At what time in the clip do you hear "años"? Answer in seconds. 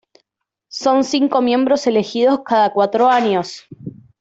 3.07-3.67